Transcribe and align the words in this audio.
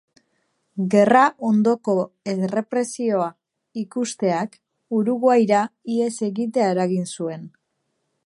Gerra 0.93 1.25
ondoko 1.49 1.93
errepresioa 2.33 3.27
ikusteak 3.83 4.57
Uruguaira 5.01 5.61
ihes 5.97 6.11
egitea 6.31 6.73
eragin 6.77 7.09
zuen. 7.17 7.45